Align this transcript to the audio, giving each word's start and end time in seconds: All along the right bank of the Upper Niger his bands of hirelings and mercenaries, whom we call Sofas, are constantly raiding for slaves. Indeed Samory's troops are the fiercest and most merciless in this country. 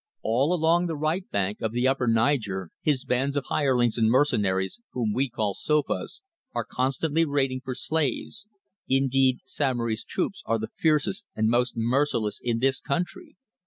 All 0.23 0.51
along 0.51 0.87
the 0.87 0.95
right 0.95 1.29
bank 1.29 1.59
of 1.61 1.73
the 1.73 1.87
Upper 1.87 2.07
Niger 2.07 2.71
his 2.81 3.05
bands 3.05 3.37
of 3.37 3.45
hirelings 3.49 3.99
and 3.99 4.09
mercenaries, 4.09 4.79
whom 4.93 5.13
we 5.13 5.29
call 5.29 5.53
Sofas, 5.53 6.23
are 6.55 6.65
constantly 6.67 7.23
raiding 7.23 7.61
for 7.63 7.75
slaves. 7.75 8.47
Indeed 8.87 9.41
Samory's 9.45 10.03
troops 10.03 10.41
are 10.47 10.57
the 10.57 10.71
fiercest 10.79 11.27
and 11.35 11.49
most 11.49 11.73
merciless 11.77 12.39
in 12.43 12.57
this 12.57 12.81
country. 12.81 13.35